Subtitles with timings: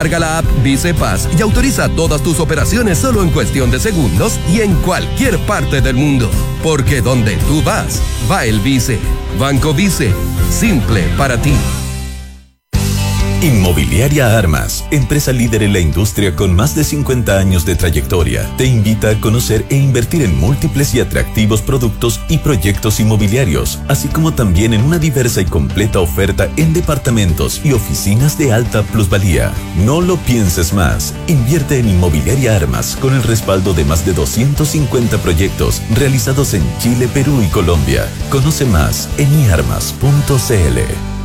[0.00, 4.60] Carga la app Vicepaz y autoriza todas tus operaciones solo en cuestión de segundos y
[4.60, 6.30] en cualquier parte del mundo.
[6.62, 8.00] Porque donde tú vas,
[8.30, 9.00] va el Vice.
[9.40, 10.14] Banco Vice.
[10.52, 11.52] Simple para ti.
[13.40, 18.66] Inmobiliaria Armas, empresa líder en la industria con más de 50 años de trayectoria, te
[18.66, 24.34] invita a conocer e invertir en múltiples y atractivos productos y proyectos inmobiliarios, así como
[24.34, 29.52] también en una diversa y completa oferta en departamentos y oficinas de alta plusvalía.
[29.84, 31.14] No lo pienses más.
[31.28, 37.06] Invierte en Inmobiliaria Armas con el respaldo de más de 250 proyectos realizados en Chile,
[37.06, 38.08] Perú y Colombia.
[38.30, 41.17] Conoce más en iarmas.cl.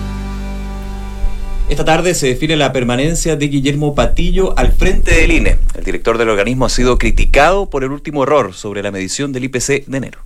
[1.70, 5.58] Esta tarde se define la permanencia de Guillermo Patillo al frente del INE.
[5.76, 9.46] El director del organismo ha sido criticado por el último error sobre la medición del
[9.46, 10.20] IPC de enero.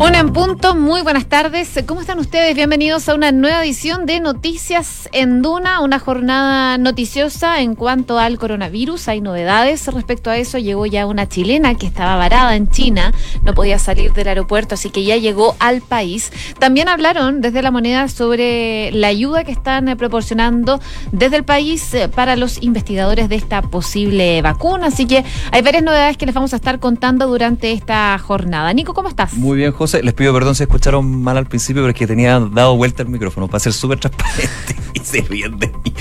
[0.00, 1.78] Una en punto, muy buenas tardes.
[1.84, 2.54] ¿Cómo están ustedes?
[2.54, 8.38] Bienvenidos a una nueva edición de Noticias en Duna, una jornada noticiosa en cuanto al
[8.38, 9.08] coronavirus.
[9.08, 10.56] Hay novedades respecto a eso.
[10.56, 14.88] Llegó ya una chilena que estaba varada en China, no podía salir del aeropuerto, así
[14.88, 16.32] que ya llegó al país.
[16.58, 20.80] También hablaron desde la moneda sobre la ayuda que están eh, proporcionando
[21.12, 24.86] desde el país eh, para los investigadores de esta posible vacuna.
[24.86, 28.72] Así que hay varias novedades que les vamos a estar contando durante esta jornada.
[28.72, 29.34] Nico, ¿cómo estás?
[29.34, 32.38] Muy bien, José les pido perdón si escucharon mal al principio, pero es que tenía
[32.40, 35.92] dado vuelta el micrófono para ser súper transparente y se ríen de mí.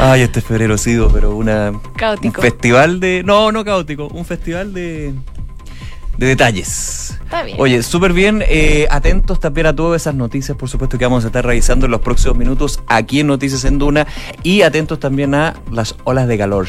[0.00, 1.72] Ay, este febrero ha sido, pero una.
[1.96, 2.40] Caótico.
[2.40, 3.22] Un festival de.
[3.24, 5.14] No, no caótico, un festival de.
[6.18, 7.18] De detalles.
[7.24, 7.56] Está bien.
[7.58, 8.44] Oye, súper bien.
[8.46, 11.92] Eh, atentos también a todas esas noticias, por supuesto, que vamos a estar revisando en
[11.92, 14.06] los próximos minutos aquí en Noticias en Duna.
[14.42, 16.68] Y atentos también a las olas de calor.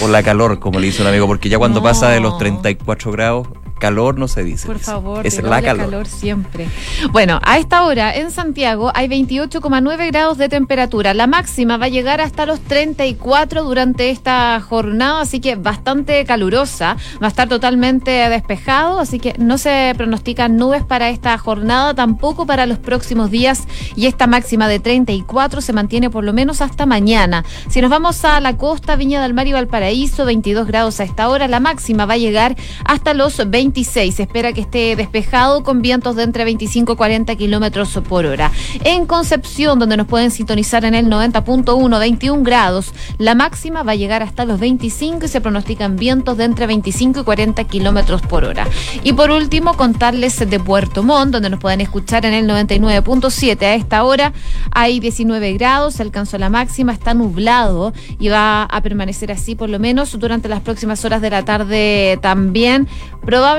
[0.00, 1.84] O la calor, como le dice un amigo, porque ya cuando No.
[1.84, 4.66] pasa de los 34 grados, calor no se dice.
[4.66, 6.06] Por favor, es la odia calor.
[6.06, 6.68] siempre.
[7.12, 11.14] Bueno, a esta hora en Santiago hay 28,9 grados de temperatura.
[11.14, 16.96] La máxima va a llegar hasta los 34 durante esta jornada, así que bastante calurosa.
[17.22, 22.46] Va a estar totalmente despejado, así que no se pronostican nubes para esta jornada, tampoco
[22.46, 23.66] para los próximos días.
[23.96, 27.44] Y esta máxima de 34 se mantiene por lo menos hasta mañana.
[27.68, 31.28] Si nos vamos a la costa, Viña del Mar y Valparaíso, 22 grados a esta
[31.28, 31.48] hora.
[31.48, 34.14] La máxima va a llegar hasta los 26.
[34.14, 38.52] Se espera que esté despejado con vientos de entre 25 y 40 kilómetros por hora.
[38.84, 42.92] En Concepción, donde nos pueden sintonizar en el 90.1, 21 grados.
[43.16, 47.20] La máxima va a llegar hasta los 25 y se pronostican vientos de entre 25
[47.20, 48.68] y 40 kilómetros por hora.
[49.02, 53.62] Y por último, contarles de Puerto Montt, donde nos pueden escuchar en el 99.7.
[53.62, 54.34] A esta hora
[54.72, 59.70] hay 19 grados, se alcanzó la máxima, está nublado y va a permanecer así por
[59.70, 62.88] lo menos durante las próximas horas de la tarde también.
[63.24, 63.53] Probablemente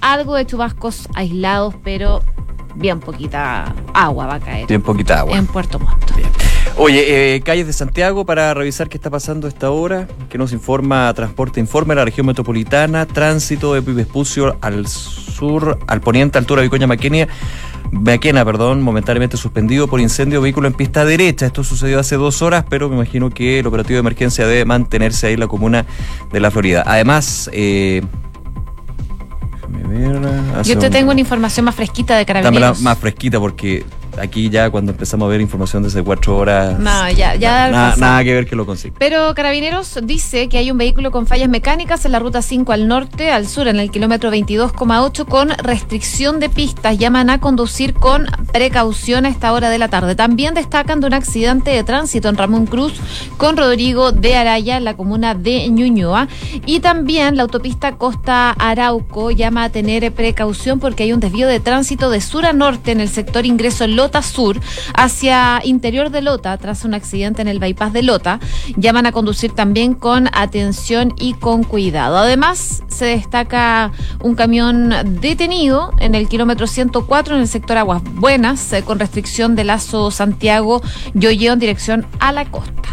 [0.00, 2.22] algo de chubascos aislados, pero
[2.74, 5.36] bien poquita agua va a caer Bien poquita agua.
[5.36, 6.10] en Puerto Montt.
[6.78, 10.52] Oye, eh, calles de Santiago para revisar qué está pasando a esta hora, que nos
[10.52, 16.66] informa Transporte Informe, la región metropolitana, tránsito de Vespucio al sur, al poniente, altura de
[16.66, 17.28] Vicoña Maquenia.
[17.92, 21.46] Maquena, perdón, momentáneamente suspendido por incendio vehículo en pista derecha.
[21.46, 25.28] Esto sucedió hace dos horas, pero me imagino que el operativo de emergencia debe mantenerse
[25.28, 25.86] ahí en la comuna
[26.32, 26.82] de la Florida.
[26.84, 28.02] Además, eh,
[29.96, 32.80] ver, Yo te un- tengo una información más fresquita de Dámela carabineros.
[32.80, 33.84] más fresquita porque
[34.20, 36.78] aquí ya cuando empezamos a ver información desde cuatro horas.
[36.78, 38.94] No, ya, ya Nada, que ver que lo consiga.
[38.98, 42.88] Pero Carabineros dice que hay un vehículo con fallas mecánicas en la ruta 5 al
[42.88, 46.98] norte, al sur, en el kilómetro 22,8, con restricción de pistas.
[46.98, 50.14] Llaman a conducir con precaución a esta hora de la tarde.
[50.14, 52.94] También destacan de un accidente de tránsito en Ramón Cruz
[53.36, 56.28] con Rodrigo de Araya, en la comuna de Ñuñoa.
[56.64, 61.60] Y también la autopista Costa Arauco llama a tener precaución porque hay un desvío de
[61.60, 64.60] tránsito de sur a norte en el sector ingreso Lota Sur
[64.94, 68.38] hacia interior de Lota tras un accidente en el bypass de Lota.
[68.76, 72.16] Llaman a conducir también con atención y con cuidado.
[72.18, 73.90] Además, se destaca
[74.22, 79.56] un camión detenido en el kilómetro 104 en el sector Aguas Buenas eh, con restricción
[79.56, 80.82] de Lazo Santiago
[81.14, 82.88] Yoyeo en dirección a la costa.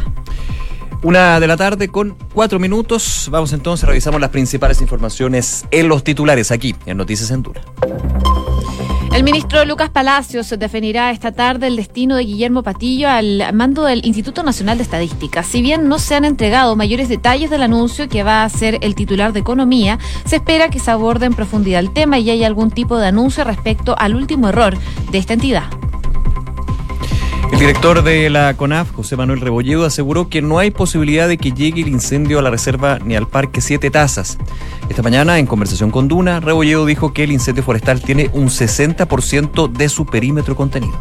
[1.03, 3.27] Una de la tarde con cuatro minutos.
[3.29, 7.61] Vamos entonces, revisamos las principales informaciones en los titulares aquí en Noticias en.
[9.13, 14.03] El ministro Lucas Palacios definirá esta tarde el destino de Guillermo Patillo al mando del
[14.07, 15.43] Instituto Nacional de Estadística.
[15.43, 18.95] Si bien no se han entregado mayores detalles del anuncio que va a hacer el
[18.95, 22.71] titular de Economía, se espera que se aborde en profundidad el tema y haya algún
[22.71, 24.75] tipo de anuncio respecto al último error
[25.11, 25.65] de esta entidad.
[27.53, 31.51] El director de la CONAF, José Manuel Rebolledo, aseguró que no hay posibilidad de que
[31.51, 34.39] llegue el incendio a la reserva ni al parque Siete Tazas.
[34.89, 39.71] Esta mañana, en conversación con Duna, Rebolledo dijo que el incendio forestal tiene un 60%
[39.71, 40.99] de su perímetro contenido.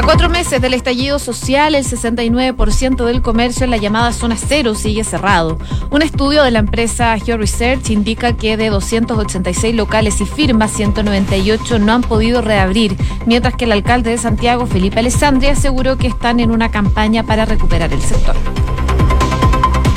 [0.00, 4.74] A cuatro meses del estallido social, el 69% del comercio en la llamada zona cero
[4.74, 5.58] sigue cerrado.
[5.90, 11.78] Un estudio de la empresa Geo Research indica que de 286 locales y firmas, 198
[11.80, 16.40] no han podido reabrir, mientras que el alcalde de Santiago, Felipe Alessandri, aseguró que están
[16.40, 18.36] en una campaña para recuperar el sector.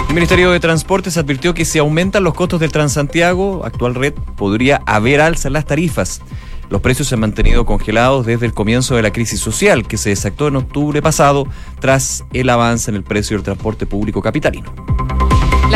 [0.09, 4.83] El Ministerio de Transportes advirtió que si aumentan los costos del Transantiago, actual red, podría
[4.85, 6.21] haber alza en las tarifas.
[6.69, 10.09] Los precios se han mantenido congelados desde el comienzo de la crisis social que se
[10.09, 11.47] desactó en octubre pasado
[11.79, 14.73] tras el avance en el precio del transporte público capitalino.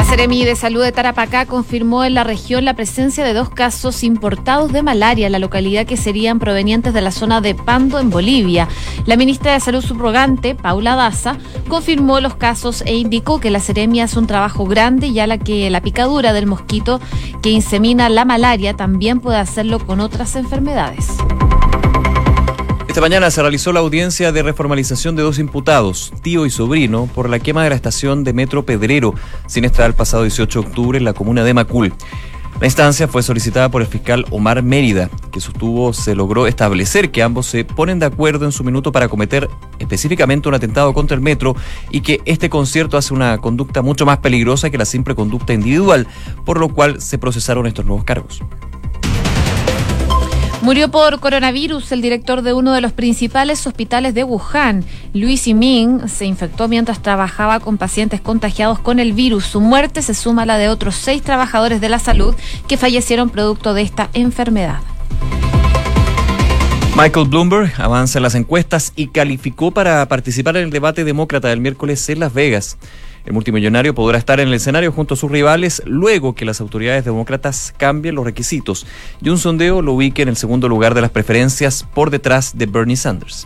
[0.08, 4.72] Seremi de Salud de Tarapacá confirmó en la región la presencia de dos casos importados
[4.72, 8.70] de malaria en la localidad que serían provenientes de la zona de Pando en Bolivia.
[9.06, 11.36] La ministra de Salud subrogante, Paula Daza,
[11.68, 15.70] confirmó los casos e indicó que la Seremi hace un trabajo grande ya la que
[15.70, 17.02] la picadura del mosquito
[17.42, 21.18] que insemina la malaria también puede hacerlo con otras enfermedades.
[22.98, 27.30] Esta mañana se realizó la audiencia de reformalización de dos imputados, tío y sobrino, por
[27.30, 29.14] la quema de la estación de Metro Pedrero,
[29.46, 31.94] siniestrada el pasado 18 de octubre en la comuna de Macul.
[32.60, 37.22] La instancia fue solicitada por el fiscal Omar Mérida, que sostuvo se logró establecer que
[37.22, 39.48] ambos se ponen de acuerdo en su minuto para cometer
[39.78, 41.56] específicamente un atentado contra el metro
[41.92, 46.08] y que este concierto hace una conducta mucho más peligrosa que la simple conducta individual,
[46.46, 48.42] por lo cual se procesaron estos nuevos cargos.
[50.68, 54.84] Murió por coronavirus el director de uno de los principales hospitales de Wuhan.
[55.14, 59.46] Luis Yiming se infectó mientras trabajaba con pacientes contagiados con el virus.
[59.46, 62.36] Su muerte se suma a la de otros seis trabajadores de la salud
[62.68, 64.82] que fallecieron producto de esta enfermedad.
[66.98, 71.62] Michael Bloomberg avanza en las encuestas y calificó para participar en el debate demócrata del
[71.62, 72.78] miércoles en Las Vegas.
[73.28, 77.04] El multimillonario podrá estar en el escenario junto a sus rivales luego que las autoridades
[77.04, 78.88] demócratas cambien los requisitos
[79.22, 82.68] y un sondeo lo ubique en el segundo lugar de las preferencias por detrás de
[82.68, 83.46] Bernie Sanders.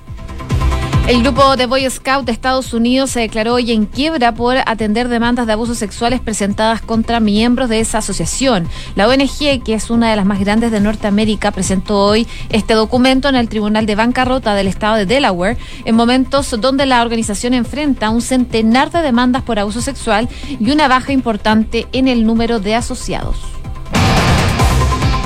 [1.08, 5.10] El grupo de Boy Scout de Estados Unidos se declaró hoy en quiebra por atender
[5.10, 8.68] demandas de abusos sexuales presentadas contra miembros de esa asociación.
[8.96, 13.28] La ONG, que es una de las más grandes de Norteamérica, presentó hoy este documento
[13.28, 18.10] en el Tribunal de Bancarrota del Estado de Delaware, en momentos donde la organización enfrenta
[18.10, 22.76] un centenar de demandas por abuso sexual y una baja importante en el número de
[22.76, 23.61] asociados.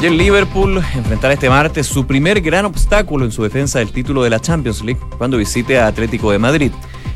[0.01, 4.23] Y el Liverpool enfrentará este martes su primer gran obstáculo en su defensa del título
[4.23, 6.71] de la Champions League cuando visite a Atlético de Madrid.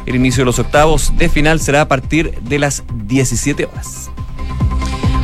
[0.06, 4.10] El inicio de los octavos de final será a partir de las 17 horas.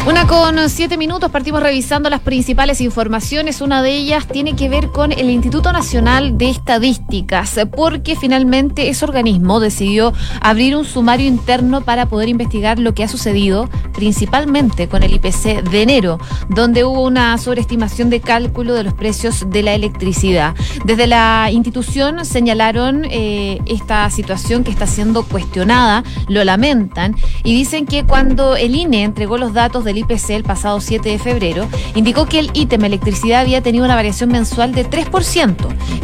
[0.08, 3.60] Una con siete minutos, partimos revisando las principales informaciones.
[3.62, 9.04] Una de ellas tiene que ver con el Instituto Nacional de Estadísticas, porque finalmente ese
[9.04, 15.02] organismo decidió abrir un sumario interno para poder investigar lo que ha sucedido, principalmente con
[15.02, 16.20] el IPC de enero,
[16.50, 20.54] donde hubo una sobreestimación de cálculo de los precios de la electricidad.
[20.86, 27.88] Desde la institución señalaron eh, esta situación que está siendo cuestionada, lo lamentan y dicen
[27.88, 32.26] que cuando el INE entregó los datos del IPC el pasado 7 de febrero, indicó
[32.26, 35.56] que el ítem electricidad había tenido una variación mensual de 3%,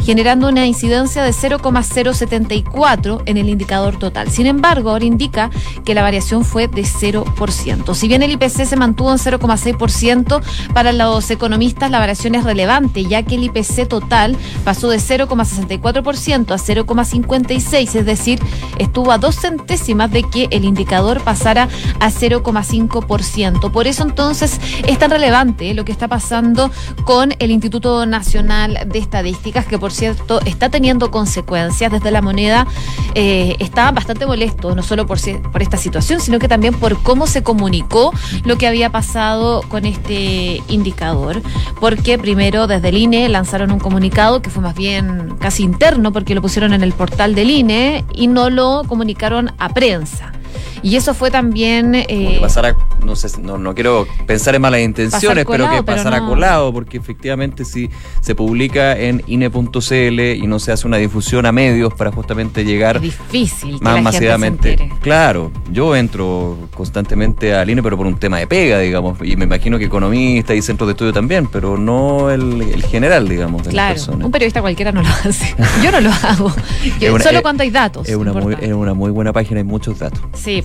[0.04, 4.30] generando una incidencia de 0,074 en el indicador total.
[4.30, 5.50] Sin embargo, ahora indica
[5.86, 7.94] que la variación fue de 0%.
[7.94, 10.42] Si bien el IPC se mantuvo en 0,6%,
[10.74, 16.52] para los economistas la variación es relevante, ya que el IPC total pasó de 0,64%
[16.52, 18.40] a 0,56, es decir,
[18.78, 21.70] estuvo a dos centésimas de que el indicador pasara
[22.00, 23.72] a 0,5%.
[23.82, 26.70] Por eso entonces es tan relevante lo que está pasando
[27.04, 32.68] con el Instituto Nacional de Estadísticas, que por cierto está teniendo consecuencias desde la moneda.
[33.16, 35.18] Eh, está bastante molesto, no solo por,
[35.52, 39.86] por esta situación, sino que también por cómo se comunicó lo que había pasado con
[39.86, 41.42] este indicador.
[41.80, 46.36] Porque primero desde el INE lanzaron un comunicado que fue más bien casi interno, porque
[46.36, 50.34] lo pusieron en el portal del INE y no lo comunicaron a prensa.
[50.84, 51.96] Y eso fue también...
[51.96, 56.72] Eh, pasara, no sé, no, no, quiero pensar en malas intenciones, pero que pasara colado,
[56.74, 57.90] porque efectivamente si
[58.20, 63.00] se publica en INE.cl y no se hace una difusión a medios para justamente llegar
[63.00, 64.92] difícil más masivamente.
[65.02, 69.46] claro, yo entro constantemente al INE, pero por un tema de pega, digamos, y me
[69.46, 73.68] imagino que economistas y centros de estudio también, pero no el, general, digamos.
[73.68, 75.56] claro, un periodista cualquiera no lo hace.
[75.84, 76.52] Yo no lo hago.
[77.24, 78.08] solo cuando hay datos.
[78.08, 80.22] Es una, muy, es una muy buena página, hay muchos datos.
[80.34, 80.64] Sí,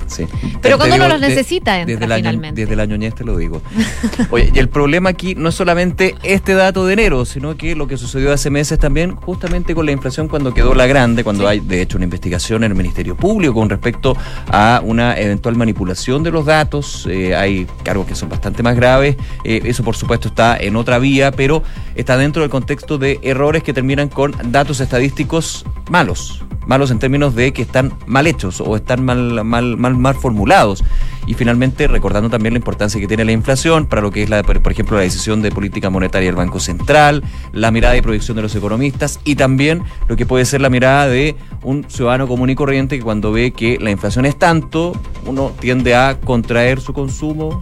[0.60, 3.62] pero cuando uno los necesita, desde, el desde el año te lo digo.
[4.30, 7.86] Oye, y el problema aquí no es solamente este dato de enero, sino que lo
[7.86, 11.60] que sucedió hace meses también, justamente con la inflación cuando quedó la grande, cuando hay
[11.60, 14.16] de hecho una investigación en el Ministerio Público con respecto
[14.48, 17.06] a una eventual manipulación de los datos.
[17.10, 19.16] Eh, hay cargos que son bastante más graves.
[19.44, 21.62] Eh, eso, por supuesto, está en otra vía, pero
[21.94, 27.34] está dentro del contexto de errores que terminan con datos estadísticos malos malos en términos
[27.34, 30.84] de que están mal hechos o están mal, mal, mal, mal formulados.
[31.26, 34.42] Y finalmente, recordando también la importancia que tiene la inflación para lo que es, la,
[34.42, 38.42] por ejemplo, la decisión de política monetaria del Banco Central, la mirada y proyección de
[38.42, 42.54] los economistas y también lo que puede ser la mirada de un ciudadano común y
[42.54, 44.92] corriente que cuando ve que la inflación es tanto,
[45.26, 47.60] uno tiende a contraer su consumo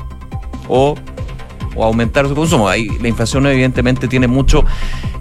[0.69, 0.95] o,
[1.75, 2.69] o aumentar su consumo.
[2.69, 4.65] Ahí la inflación evidentemente tiene mucho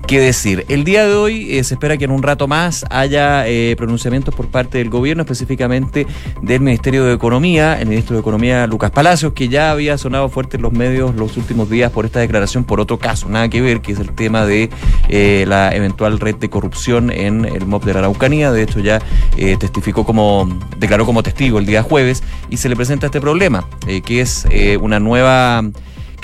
[0.08, 0.66] que decir.
[0.68, 4.36] El día de hoy eh, se espera que en un rato más haya eh, pronunciamientos
[4.36, 6.06] por parte del gobierno, específicamente
[6.42, 10.58] del Ministerio de Economía, el ministro de Economía Lucas Palacios, que ya había sonado fuerte
[10.58, 13.82] en los medios los últimos días por esta declaración por otro caso, nada que ver,
[13.82, 14.70] que es el tema de
[15.10, 18.52] eh, la eventual red de corrupción en el MOP de la Araucanía.
[18.52, 19.02] De hecho, ya
[19.60, 23.68] testificó como, declaró como testigo el día jueves y se le presenta este problema,
[24.06, 24.46] que es
[24.82, 25.64] una nueva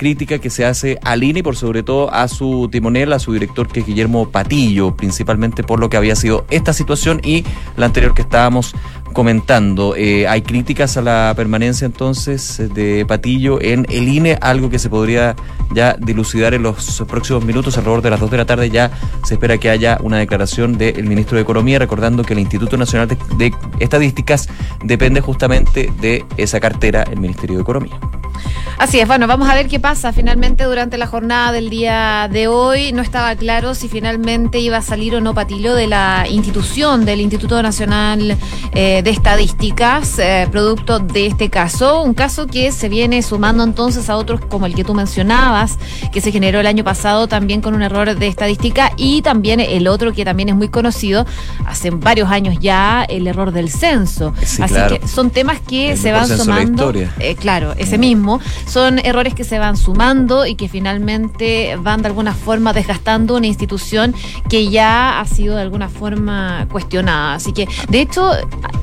[0.00, 3.34] crítica que se hace al INE y por sobre todo a su timonel, a su
[3.34, 7.44] director que es Guillermo Patillo, principalmente por lo que había sido esta situación y
[7.76, 8.74] la anterior que estábamos
[9.12, 9.94] comentando.
[9.96, 14.88] Eh, hay críticas a la permanencia entonces de Patillo en el INE, algo que se
[14.88, 15.36] podría
[15.74, 18.90] ya dilucidar en los próximos minutos, alrededor de las 2 de la tarde ya
[19.22, 23.06] se espera que haya una declaración del ministro de Economía, recordando que el Instituto Nacional
[23.06, 24.48] de, de Estadísticas
[24.82, 28.00] depende justamente de esa cartera, el Ministerio de Economía.
[28.78, 32.48] Así es, bueno, vamos a ver qué pasa finalmente durante la jornada del día de
[32.48, 32.92] hoy.
[32.92, 37.20] No estaba claro si finalmente iba a salir o no Patillo de la institución del
[37.20, 38.38] Instituto Nacional
[38.72, 42.02] eh, de Estadísticas, eh, producto de este caso.
[42.02, 45.78] Un caso que se viene sumando entonces a otros como el que tú mencionabas,
[46.10, 49.88] que se generó el año pasado también con un error de estadística y también el
[49.88, 51.26] otro que también es muy conocido,
[51.66, 54.32] hace varios años ya, el error del censo.
[54.40, 56.92] Así que son temas que se van sumando.
[57.18, 58.29] Eh, claro, ese mismo
[58.66, 63.46] son errores que se van sumando y que finalmente van de alguna forma desgastando una
[63.46, 64.14] institución
[64.48, 67.34] que ya ha sido de alguna forma cuestionada.
[67.34, 68.32] Así que, de hecho,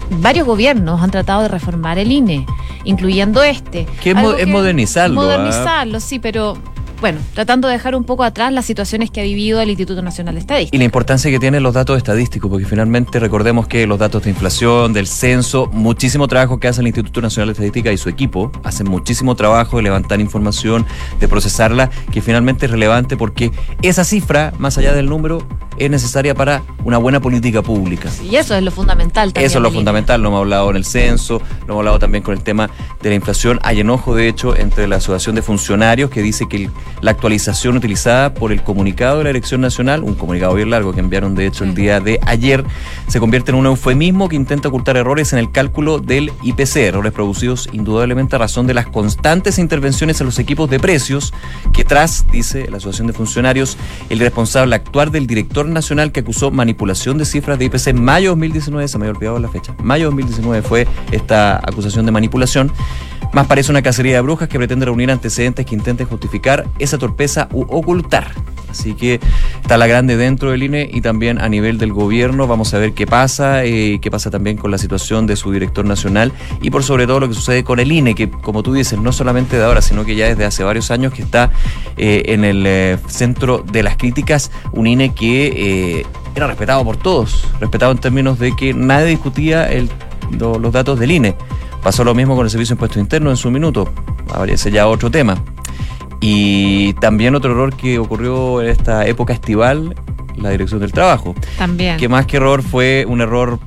[0.09, 2.45] varios gobiernos han tratado de reformar el INE,
[2.83, 3.85] incluyendo este.
[4.01, 5.21] Que es, modernizarlo.
[5.21, 5.23] ¿ah?
[5.23, 6.57] Modernizarlo, sí, pero
[6.99, 10.35] bueno, tratando de dejar un poco atrás las situaciones que ha vivido el Instituto Nacional
[10.35, 10.75] de Estadística.
[10.75, 14.31] Y la importancia que tienen los datos estadísticos, porque finalmente recordemos que los datos de
[14.31, 18.51] inflación, del censo, muchísimo trabajo que hace el Instituto Nacional de Estadística y su equipo,
[18.63, 20.85] hacen muchísimo trabajo de levantar información,
[21.19, 23.51] de procesarla, que finalmente es relevante porque
[23.81, 28.09] esa cifra, más allá del número, es necesaria para una buena política pública.
[28.23, 29.49] Y eso es lo fundamental también.
[29.49, 32.33] Eso es lo fundamental, lo hemos hablado en el censo, lo hemos hablado también con
[32.33, 32.69] el tema
[33.01, 33.59] de la inflación.
[33.63, 36.69] Hay enojo, de hecho, entre la Asociación de Funcionarios que dice que
[37.01, 40.99] la actualización utilizada por el comunicado de la Elección Nacional, un comunicado bien largo que
[40.99, 42.63] enviaron de hecho el día de ayer,
[43.07, 47.13] se convierte en un eufemismo que intenta ocultar errores en el cálculo del IPC, errores
[47.13, 51.33] producidos indudablemente a razón de las constantes intervenciones en los equipos de precios
[51.73, 53.77] que tras, dice la Asociación de Funcionarios,
[54.09, 58.29] el responsable actuar del director nacional que acusó manipulación de cifras de IPC en mayo
[58.29, 62.11] de 2019, se me había olvidado la fecha, mayo de 2019 fue esta acusación de
[62.11, 62.71] manipulación.
[63.33, 67.49] Más parece una cacería de brujas que pretende reunir antecedentes que intenten justificar esa torpeza
[67.51, 68.31] u ocultar.
[68.77, 69.19] Así que
[69.61, 72.45] está la grande dentro del INE y también a nivel del gobierno.
[72.45, 75.83] Vamos a ver qué pasa, eh, qué pasa también con la situación de su director
[75.83, 76.31] nacional
[76.61, 79.11] y por sobre todo lo que sucede con el INE, que como tú dices, no
[79.11, 81.51] solamente de ahora, sino que ya desde hace varios años que está
[81.97, 86.05] eh, en el eh, centro de las críticas, un INE que
[86.35, 89.69] era respetado por todos, respetado en términos de que nadie discutía
[90.39, 91.35] los datos del INE.
[91.81, 93.91] Pasó lo mismo con el Servicio de Impuestos Internos en su minuto.
[94.29, 95.35] Aparece ya otro tema.
[96.19, 99.95] Y también otro error que ocurrió en esta época estival,
[100.35, 101.35] la dirección del trabajo.
[101.57, 101.97] También.
[101.97, 103.59] Que más que error fue un error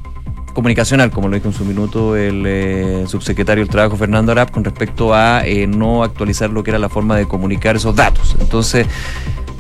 [0.52, 4.64] comunicacional, como lo dijo en su minuto el eh, subsecretario del Trabajo Fernando Arap, con
[4.64, 8.36] respecto a eh, no actualizar lo que era la forma de comunicar esos datos.
[8.40, 8.86] Entonces,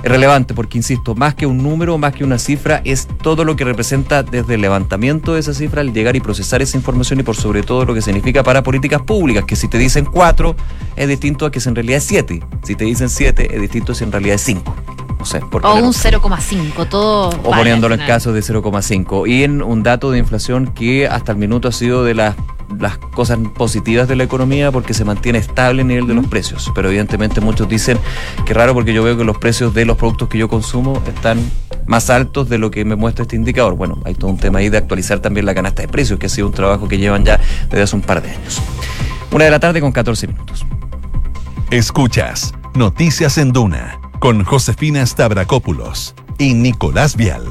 [0.02, 3.56] es relevante porque, insisto, más que un número, más que una cifra, es todo lo
[3.56, 7.22] que representa desde el levantamiento de esa cifra, el llegar y procesar esa información y
[7.22, 10.56] por sobre todo lo que significa para políticas públicas, que si te dicen cuatro
[10.96, 13.92] es distinto a que si en realidad es siete, si te dicen siete es distinto
[13.92, 14.74] a si en realidad es cinco.
[15.20, 17.28] No sé, o un 0,5, todo.
[17.28, 19.28] O poniéndolo en casos de 0,5.
[19.28, 22.36] Y en un dato de inflación que hasta el minuto ha sido de las
[22.78, 26.70] las cosas positivas de la economía porque se mantiene estable el nivel de los precios.
[26.74, 27.98] Pero evidentemente muchos dicen
[28.46, 31.38] que raro porque yo veo que los precios de los productos que yo consumo están
[31.86, 33.74] más altos de lo que me muestra este indicador.
[33.74, 36.30] Bueno, hay todo un tema ahí de actualizar también la canasta de precios, que ha
[36.30, 38.62] sido un trabajo que llevan ya desde hace un par de años.
[39.32, 40.64] Una de la tarde con 14 minutos.
[41.70, 47.42] Escuchas Noticias en Duna con Josefina Stavrakopoulos y Nicolás Vial.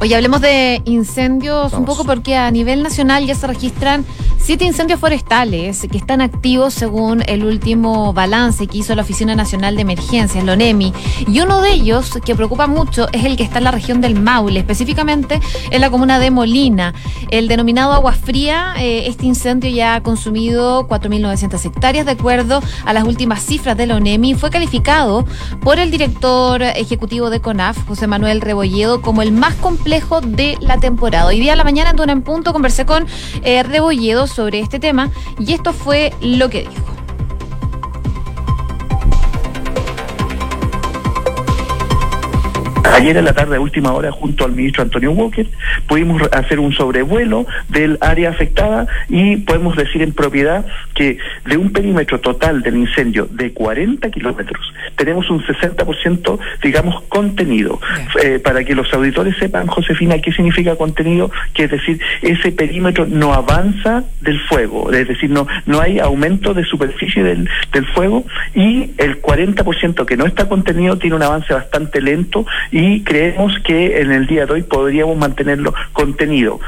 [0.00, 4.06] Hoy hablemos de incendios un poco porque a nivel nacional ya se registran
[4.48, 9.76] siete incendios forestales que están activos según el último balance que hizo la Oficina Nacional
[9.76, 10.94] de Emergencias, la ONEMI.
[11.26, 14.18] Y uno de ellos, que preocupa mucho, es el que está en la región del
[14.18, 15.38] Maule, específicamente
[15.70, 16.94] en la comuna de Molina.
[17.30, 22.94] El denominado Agua Fría, eh, este incendio ya ha consumido 4.900 hectáreas, de acuerdo a
[22.94, 24.32] las últimas cifras de la ONEMI.
[24.32, 25.26] Fue calificado
[25.60, 30.78] por el director ejecutivo de CONAF, José Manuel Rebolledo, como el más complejo de la
[30.78, 31.26] temporada.
[31.26, 33.06] Hoy día a la mañana en Duna en Punto conversé con
[33.42, 36.87] eh, Rebolledo sobre este tema y esto fue lo que dijo.
[42.98, 45.46] Ayer en la tarde, a última hora, junto al ministro Antonio Walker,
[45.86, 51.70] pudimos hacer un sobrevuelo del área afectada y podemos decir en propiedad que de un
[51.70, 57.80] perímetro total del incendio de 40 kilómetros, tenemos un 60%, digamos, contenido.
[58.20, 63.06] Eh, para que los auditores sepan, Josefina, qué significa contenido, que es decir, ese perímetro
[63.06, 68.24] no avanza del fuego, es decir, no, no hay aumento de superficie del, del fuego
[68.56, 74.00] y el 40% que no está contenido tiene un avance bastante lento y creemos que
[74.00, 76.60] en el día de hoy podríamos mantenerlo contenido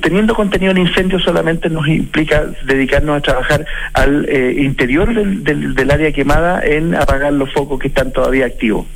[0.00, 5.90] teniendo contenido en incendio solamente nos implica dedicarnos a trabajar al eh, interior del, del,
[5.90, 8.86] área quemada en apagar los focos que están todavía activos.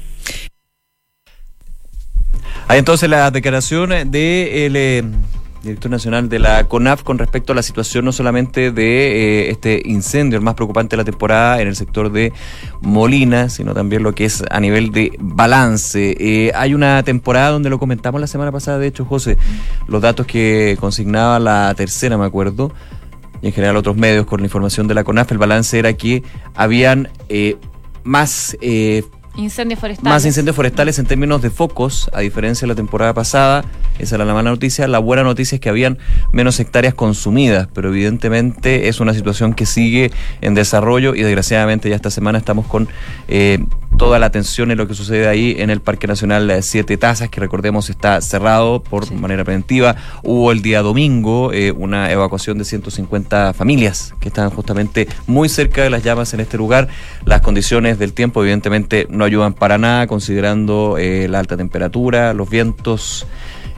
[2.66, 5.02] Hay entonces la declaración de el, eh,
[5.62, 9.82] director nacional de la CONAF con respecto a la situación no solamente de eh, este
[9.84, 12.32] incendio, el más preocupante de la temporada en el sector de
[12.80, 16.16] Molina, sino también lo que es a nivel de balance.
[16.18, 19.36] Eh, hay una temporada donde lo comentamos la semana pasada, de hecho, José,
[19.86, 22.72] los datos que consignaba la tercera, me acuerdo,
[23.42, 26.22] y en general otros medios con la información de la CONAF, el balance era que
[26.54, 27.56] habían eh,
[28.04, 28.56] más
[29.36, 30.12] Incendios forestales.
[30.12, 33.64] Más incendios forestales en términos de focos, a diferencia de la temporada pasada.
[33.98, 34.88] Esa era la mala noticia.
[34.88, 35.98] La buena noticia es que habían
[36.32, 40.10] menos hectáreas consumidas, pero evidentemente es una situación que sigue
[40.40, 42.88] en desarrollo y desgraciadamente ya esta semana estamos con
[43.28, 43.58] eh,
[43.98, 47.40] toda la atención en lo que sucede ahí en el Parque Nacional Siete Tazas, que
[47.40, 49.96] recordemos está cerrado por manera preventiva.
[50.22, 55.82] Hubo el día domingo eh, una evacuación de 150 familias que estaban justamente muy cerca
[55.82, 56.88] de las llamas en este lugar.
[57.26, 62.48] Las condiciones del tiempo evidentemente no ayudan para nada, considerando eh, la alta temperatura, los
[62.48, 63.26] vientos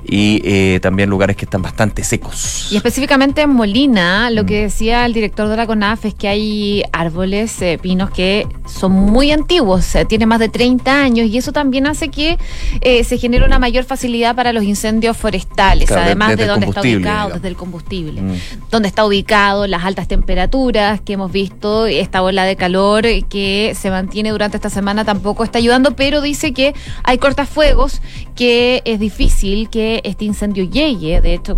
[0.04, 2.68] y eh, también lugares que están bastante secos.
[2.70, 6.82] Y específicamente en Molina, lo que decía el director de la CONAF es que hay
[6.92, 11.52] árboles, eh, pinos que son muy antiguos, eh, tienen más de 30 años y eso
[11.52, 12.38] también hace que
[12.82, 17.48] se genere una mayor facilidad para los incendios forestales, además de dónde está ubicado, desde
[17.48, 18.34] el combustible, mm.
[18.70, 23.90] donde está ubicado, las altas temperaturas que hemos visto, esta ola de calor que se
[23.90, 28.00] mantiene durante esta semana tampoco está ayudando, pero dice que hay cortafuegos,
[28.34, 31.56] que es difícil que este incendio llegue, de hecho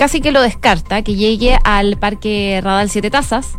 [0.00, 3.58] casi que lo descarta, que llegue al Parque Radal Siete Tazas,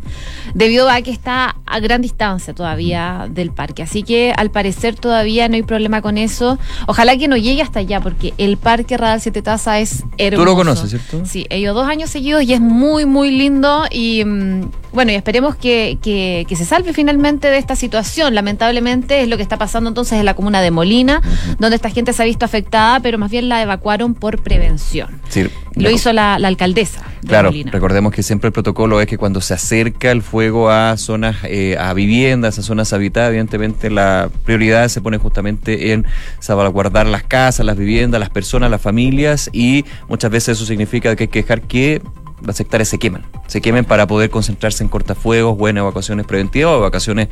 [0.55, 3.83] debido a que está a gran distancia todavía del parque.
[3.83, 6.57] Así que al parecer todavía no hay problema con eso.
[6.87, 10.43] Ojalá que no llegue hasta allá, porque el Parque Radal Siete Tazas es hermoso.
[10.43, 11.25] Tú lo conoces, ¿cierto?
[11.27, 15.15] Sí, he ido dos años seguidos y es muy, muy lindo y mm, bueno, y
[15.15, 18.35] esperemos que, que, se salve finalmente de esta situación.
[18.35, 21.21] Lamentablemente es lo que está pasando entonces en la comuna de Molina,
[21.59, 25.21] donde esta gente se ha visto afectada, pero más bien la evacuaron por prevención.
[25.29, 27.01] Sí, lo hizo la, alcaldesa.
[27.21, 30.97] De claro, recordemos que siempre el protocolo es que cuando se acerca el fuego a
[30.97, 36.05] zonas, eh, a viviendas, a zonas habitadas, evidentemente la prioridad se pone justamente en
[36.39, 41.23] salvaguardar las casas, las viviendas, las personas, las familias y muchas veces eso significa que
[41.23, 42.01] hay que dejar que
[42.45, 43.25] las hectáreas se queman.
[43.47, 47.29] Se quemen para poder concentrarse en cortafuegos o en evacuaciones preventivas o evacuaciones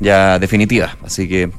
[0.00, 0.96] ya definitivas.
[1.04, 1.50] Así que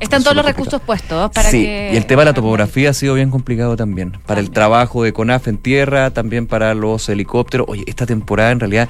[0.00, 3.14] están todos los recursos puestos para sí, y el tema de la topografía ha sido
[3.14, 4.16] bien complicado también.
[4.26, 7.66] Para el trabajo de CONAF en tierra, también para los helicópteros.
[7.68, 8.88] Oye, esta temporada en realidad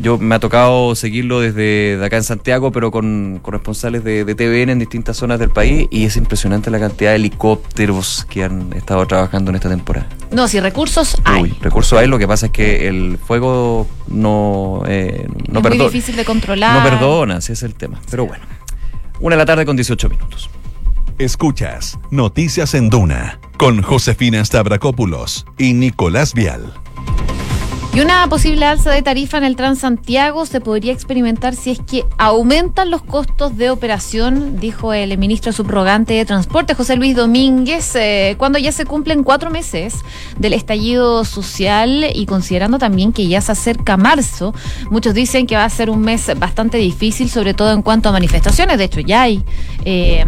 [0.00, 4.78] yo me ha tocado seguirlo desde acá en Santiago, pero con, de, de, TVN en
[4.78, 9.50] distintas zonas del país y es impresionante la cantidad de helicópteros que han estado trabajando
[9.50, 10.08] en esta temporada.
[10.30, 11.42] No, si recursos hay.
[11.42, 15.78] Uy, recursos hay, lo que pasa es que el fuego no, eh, no es muy
[15.78, 16.82] difícil de controlar.
[16.82, 18.00] No perdona, ese es el tema.
[18.10, 18.44] Pero bueno,
[19.20, 20.50] una de la tarde con 18 minutos.
[21.18, 26.72] Escuchas Noticias en Duna con Josefina Stavrakopoulos y Nicolás Vial.
[27.94, 32.06] Y una posible alza de tarifa en el Transantiago se podría experimentar si es que
[32.16, 38.36] aumentan los costos de operación, dijo el ministro subrogante de Transporte, José Luis Domínguez, eh,
[38.38, 39.96] cuando ya se cumplen cuatro meses
[40.38, 44.54] del estallido social y considerando también que ya se acerca marzo.
[44.90, 48.12] Muchos dicen que va a ser un mes bastante difícil, sobre todo en cuanto a
[48.12, 48.78] manifestaciones.
[48.78, 49.44] De hecho, ya hay,
[49.84, 50.24] eh,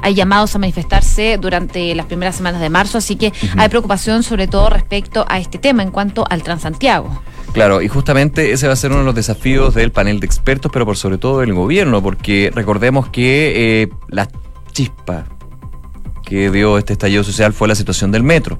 [0.00, 4.48] hay llamados a manifestarse durante las primeras semanas de marzo, así que hay preocupación sobre
[4.48, 6.93] todo respecto a este tema en cuanto al Transantiago.
[7.54, 10.72] Claro, y justamente ese va a ser uno de los desafíos del panel de expertos,
[10.72, 14.28] pero por sobre todo del gobierno, porque recordemos que eh, la
[14.72, 15.24] chispa
[16.24, 18.58] que dio este estallido social fue la situación del metro.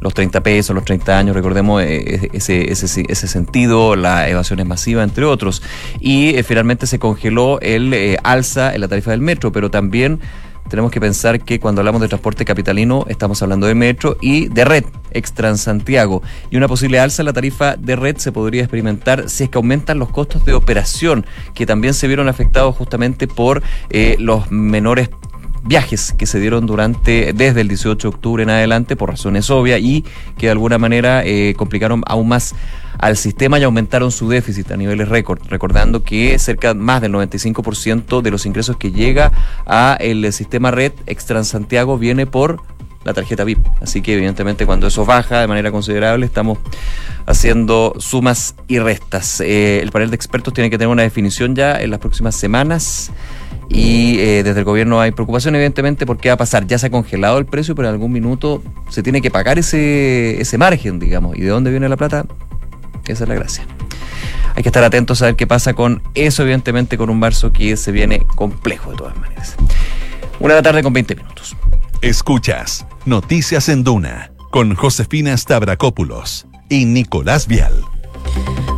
[0.00, 4.66] Los 30 pesos, los 30 años, recordemos eh, ese, ese, ese sentido, la evasión es
[4.66, 5.62] masiva, entre otros.
[6.00, 10.20] Y eh, finalmente se congeló el alza en la tarifa del metro, pero también
[10.68, 14.64] tenemos que pensar que cuando hablamos de transporte capitalino estamos hablando de metro y de
[14.64, 14.84] red
[15.56, 16.22] Santiago.
[16.50, 19.58] Y una posible alza en la tarifa de red se podría experimentar si es que
[19.58, 25.10] aumentan los costos de operación, que también se vieron afectados justamente por eh, los menores
[25.62, 29.80] viajes que se dieron durante desde el 18 de octubre en adelante por razones obvias
[29.80, 30.04] y
[30.36, 32.54] que de alguna manera eh, complicaron aún más
[32.98, 38.20] al sistema y aumentaron su déficit a niveles récord, recordando que cerca más del 95%
[38.20, 39.32] de los ingresos que llega
[39.66, 42.62] a el sistema red Extran Santiago viene por
[43.04, 43.66] la tarjeta VIP.
[43.80, 46.58] Así que evidentemente cuando eso baja de manera considerable estamos
[47.26, 49.40] haciendo sumas y restas.
[49.40, 53.10] Eh, el panel de expertos tiene que tener una definición ya en las próximas semanas
[53.72, 56.66] y eh, desde el gobierno hay preocupación evidentemente porque va a pasar.
[56.66, 60.40] Ya se ha congelado el precio, pero en algún minuto se tiene que pagar ese,
[60.40, 61.36] ese margen, digamos.
[61.36, 62.26] ¿Y de dónde viene la plata?
[63.06, 63.64] Esa es la gracia.
[64.56, 67.76] Hay que estar atentos a ver qué pasa con eso, evidentemente con un marzo que
[67.76, 69.54] se viene complejo de todas maneras.
[70.40, 71.56] Una de la tarde con 20 minutos.
[72.02, 77.84] Escuchas Noticias en Duna con Josefina Stavrakopoulos y Nicolás Vial.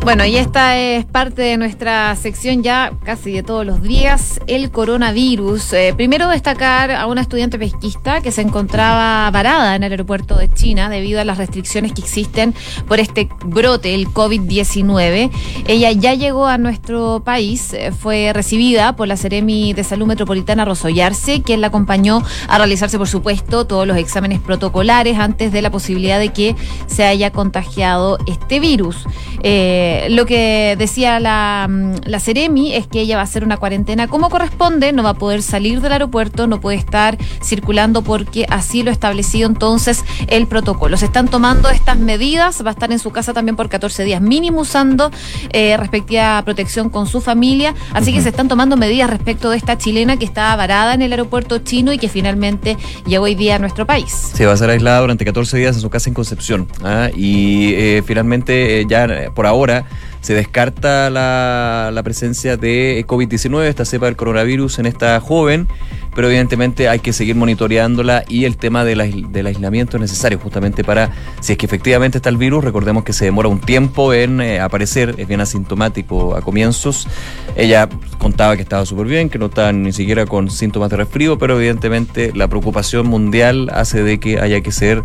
[0.03, 4.69] Bueno, y esta es parte de nuestra sección ya casi de todos los días, el
[4.69, 5.71] coronavirus.
[5.71, 10.51] Eh, primero destacar a una estudiante pesquista que se encontraba varada en el aeropuerto de
[10.51, 12.53] China debido a las restricciones que existen
[12.85, 15.31] por este brote, el COVID-19.
[15.67, 20.65] Ella ya llegó a nuestro país, eh, fue recibida por la Seremi de Salud Metropolitana
[20.65, 25.71] Rosollarse, quien la acompañó a realizarse, por supuesto, todos los exámenes protocolares antes de la
[25.71, 28.97] posibilidad de que se haya contagiado este virus.
[29.43, 33.57] Eh, lo que decía la, mm, la Ceremi es que ella va a hacer una
[33.57, 38.45] cuarentena como corresponde, no va a poder salir del aeropuerto, no puede estar circulando porque
[38.49, 40.97] así lo ha establecido entonces el protocolo.
[40.97, 44.21] Se están tomando estas medidas, va a estar en su casa también por 14 días
[44.21, 45.11] mínimo usando
[45.51, 49.77] eh, respectiva protección con su familia, así que se están tomando medidas respecto de esta
[49.77, 53.59] chilena que está varada en el aeropuerto chino y que finalmente llegó hoy día a
[53.59, 54.11] nuestro país.
[54.33, 57.09] Se va a ser aislada durante 14 días en su casa en Concepción ¿ah?
[57.13, 59.85] y eh, finalmente eh, ya por ahora
[60.21, 65.67] se descarta la, presencia de COVID-19, esta cepa del coronavirus en esta joven,
[66.15, 71.11] pero evidentemente hay que seguir monitoreándola y el tema del aislamiento es necesario justamente para,
[71.41, 74.59] si es que efectivamente está el virus, recordemos que se demora un tiempo en eh,
[74.59, 77.07] aparecer, es bien asintomático a comienzos.
[77.55, 81.37] Ella contaba que estaba súper bien, que no estaba ni siquiera con síntomas de resfrío,
[81.37, 85.03] pero evidentemente la preocupación mundial hace de que haya que ser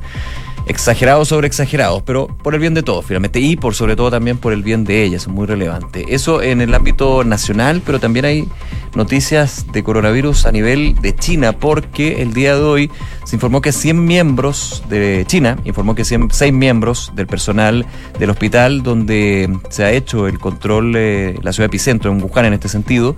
[0.69, 4.39] exagerados sobre exagerados, pero por el bien de todos, finalmente, y por sobre todo también
[4.39, 6.05] por el bien de ellas, es muy relevante.
[6.09, 8.49] Eso en el ámbito nacional, pero también hay
[8.95, 12.91] noticias de coronavirus a nivel de China, porque el día de hoy
[13.25, 17.87] se informó que 100 miembros de China, informó que 100, 6 miembros del personal
[18.19, 22.53] del hospital donde se ha hecho el control, eh, la ciudad epicentro en Wuhan en
[22.53, 23.17] este sentido,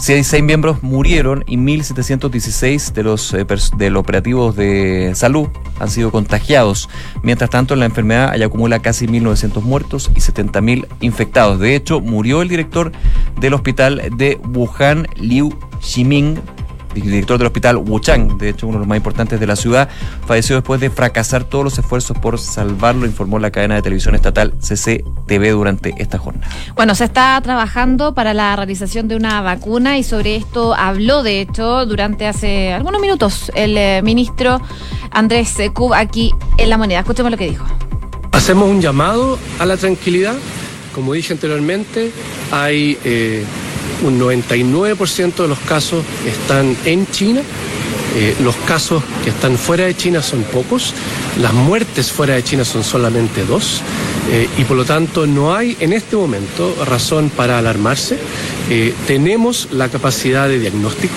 [0.00, 6.10] seis miembros murieron y 1.716 de los, eh, de los operativos de salud han sido
[6.10, 6.88] contagiados.
[7.22, 11.60] Mientras tanto, la enfermedad ya acumula casi 1.900 muertos y 70.000 infectados.
[11.60, 12.92] De hecho, murió el director
[13.40, 16.40] del hospital de Wuhan, Liu Ximing,
[16.94, 19.88] director del hospital Wuchang, de hecho uno de los más importantes de la ciudad,
[20.26, 24.54] falleció después de fracasar todos los esfuerzos por salvarlo, informó la cadena de televisión estatal
[24.58, 26.48] CCTV durante esta jornada.
[26.74, 31.40] Bueno, se está trabajando para la realización de una vacuna y sobre esto habló, de
[31.40, 34.60] hecho, durante hace algunos minutos el eh, ministro
[35.10, 37.00] Andrés Cub aquí en La Moneda.
[37.00, 37.64] Escuchemos lo que dijo.
[38.32, 40.34] Hacemos un llamado a la tranquilidad.
[40.94, 42.10] Como dije anteriormente,
[42.50, 42.98] hay...
[43.04, 43.44] Eh,
[44.02, 47.42] un 99% de los casos están en China.
[48.16, 50.94] Eh, los casos que están fuera de China son pocos,
[51.40, 53.82] las muertes fuera de China son solamente dos
[54.32, 58.18] eh, y por lo tanto no hay en este momento razón para alarmarse.
[58.68, 61.14] Eh, tenemos la capacidad de diagnóstico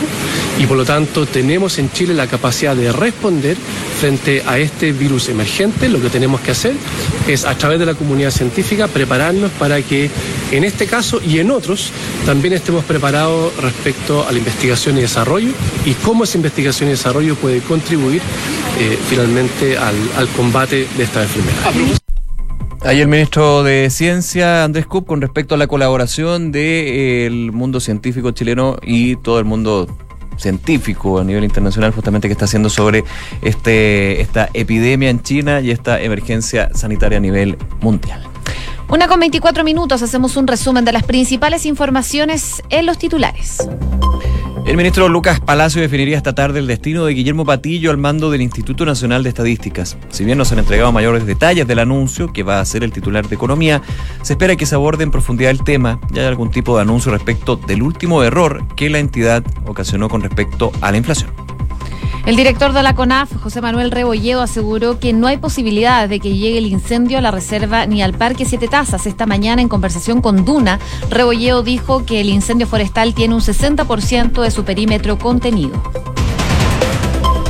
[0.59, 3.57] y por lo tanto tenemos en Chile la capacidad de responder
[3.99, 5.89] frente a este virus emergente.
[5.89, 6.73] Lo que tenemos que hacer
[7.27, 10.09] es a través de la comunidad científica prepararnos para que
[10.53, 11.91] en este caso y en otros
[12.27, 15.49] también estemos preparados respecto a la investigación y desarrollo
[15.83, 18.21] y cómo esa investigación y desarrollo puede contribuir
[18.79, 21.99] eh, finalmente al, combate de esta enfermedad.
[22.81, 28.31] Ahí el ministro de Ciencia, Andrés Cup, con respecto a la colaboración del mundo científico
[28.31, 29.87] chileno y todo el mundo
[30.37, 33.03] científico a nivel internacional justamente que está haciendo sobre
[33.41, 38.32] este, esta epidemia en China y esta emergencia sanitaria a nivel mundial.
[38.93, 43.57] Una con 24 minutos hacemos un resumen de las principales informaciones en los titulares.
[44.67, 48.43] El ministro Lucas Palacio definiría esta tarde el destino de Guillermo Patillo al mando del
[48.43, 49.97] Instituto Nacional de Estadísticas.
[50.09, 52.93] Si bien no se han entregado mayores detalles del anuncio, que va a ser el
[52.93, 53.81] titular de Economía,
[54.21, 57.11] se espera que se aborde en profundidad el tema y haya algún tipo de anuncio
[57.11, 61.31] respecto del último error que la entidad ocasionó con respecto a la inflación.
[62.25, 66.37] El director de la CONAF, José Manuel Rebolledo, aseguró que no hay posibilidad de que
[66.37, 69.05] llegue el incendio a la reserva ni al Parque Siete Tazas.
[69.07, 74.41] Esta mañana, en conversación con Duna, Rebolledo dijo que el incendio forestal tiene un 60%
[74.41, 75.83] de su perímetro contenido.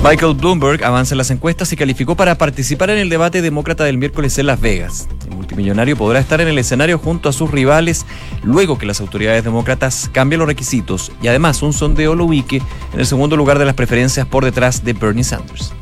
[0.03, 3.97] Michael Bloomberg avanza en las encuestas y calificó para participar en el debate demócrata del
[3.97, 5.07] miércoles en Las Vegas.
[5.25, 8.05] El multimillonario podrá estar en el escenario junto a sus rivales
[8.43, 12.61] luego que las autoridades demócratas cambien los requisitos y además un sondeo lo ubique
[12.93, 15.73] en el segundo lugar de las preferencias por detrás de Bernie Sanders.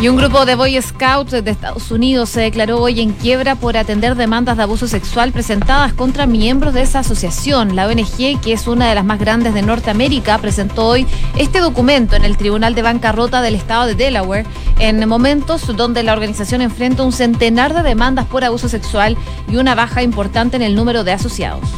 [0.00, 3.76] Y un grupo de Boy Scouts de Estados Unidos se declaró hoy en quiebra por
[3.76, 7.74] atender demandas de abuso sexual presentadas contra miembros de esa asociación.
[7.74, 12.16] La ONG, que es una de las más grandes de Norteamérica, presentó hoy este documento
[12.16, 14.46] en el Tribunal de Bancarrota del Estado de Delaware
[14.78, 19.16] en momentos donde la organización enfrenta un centenar de demandas por abuso sexual
[19.48, 21.70] y una baja importante en el número de asociados.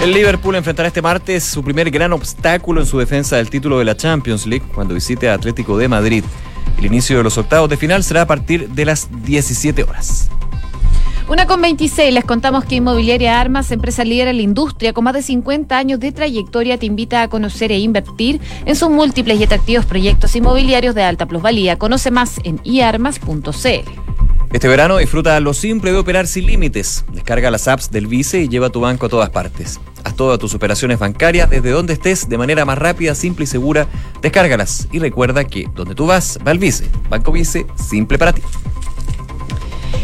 [0.00, 3.84] El Liverpool enfrentará este martes su primer gran obstáculo en su defensa del título de
[3.84, 6.24] la Champions League cuando visite a Atlético de Madrid.
[6.78, 10.30] El inicio de los octavos de final será a partir de las 17 horas.
[11.28, 15.14] Una con 26, les contamos que Inmobiliaria Armas, empresa líder en la industria con más
[15.14, 19.44] de 50 años de trayectoria, te invita a conocer e invertir en sus múltiples y
[19.44, 21.76] atractivos proyectos inmobiliarios de alta plusvalía.
[21.76, 24.17] Conoce más en iarmas.cl.
[24.52, 27.04] Este verano disfruta lo simple de operar sin límites.
[27.12, 29.78] Descarga las apps del Vice y lleva tu banco a todas partes.
[30.04, 33.86] Haz todas tus operaciones bancarias desde donde estés de manera más rápida, simple y segura.
[34.22, 36.88] Descárgalas y recuerda que donde tú vas va el Vice.
[37.10, 38.40] Banco Vice, simple para ti.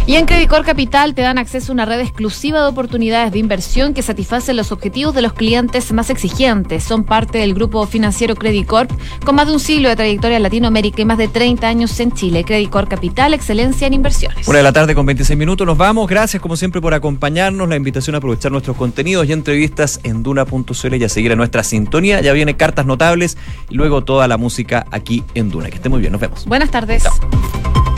[0.07, 3.95] Y en Credicor Capital te dan acceso a una red exclusiva de oportunidades de inversión
[3.95, 6.85] que satisfacen los objetivos de los clientes más exigentes.
[6.85, 8.87] Son parte del grupo financiero Credicor
[9.25, 12.13] con más de un siglo de trayectoria en Latinoamérica y más de 30 años en
[12.13, 12.45] Chile.
[12.45, 14.47] Credicor Capital, excelencia en inversiones.
[14.47, 16.09] Una de la tarde con 26 minutos nos vamos.
[16.09, 17.69] Gracias como siempre por acompañarnos.
[17.69, 21.65] La invitación a aprovechar nuestros contenidos y entrevistas en duna.cl y a seguir a nuestra
[21.65, 22.21] sintonía.
[22.21, 23.39] Ya viene cartas notables
[23.71, 25.71] y luego toda la música aquí en Duna.
[25.71, 26.13] Que esté muy bien.
[26.13, 26.45] Nos vemos.
[26.47, 27.05] Buenas tardes.
[27.05, 27.94] Chao.